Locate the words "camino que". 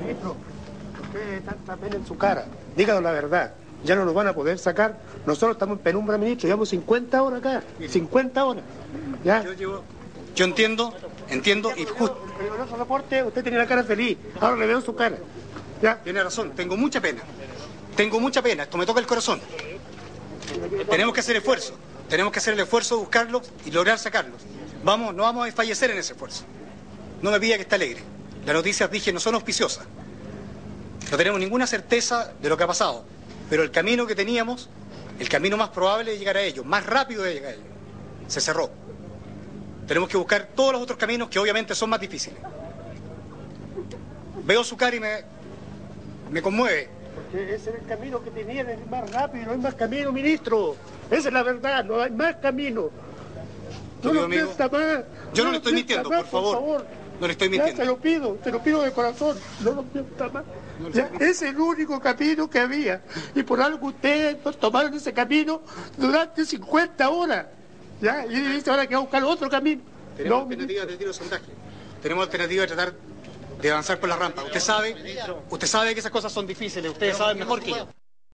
33.70-34.14, 47.86-48.30, 62.00-62.58